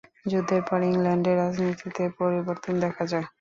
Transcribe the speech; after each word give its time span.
যুদ্ধের 0.25 0.61
পর 0.67 0.79
ইংল্যান্ডের 0.89 1.39
রাজনীতিতেও 1.41 2.09
পরিবর্তন 2.19 2.73
দেখা 2.83 3.03
যায়। 3.11 3.25